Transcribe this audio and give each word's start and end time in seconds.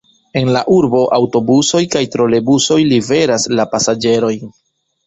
En 0.39 0.47
la 0.55 0.63
urbo 0.75 1.01
aŭtobusoj 1.17 1.83
kaj 1.97 2.03
trolebusoj 2.17 2.81
liveras 2.95 3.49
la 3.57 3.69
pasaĝerojn. 3.77 4.57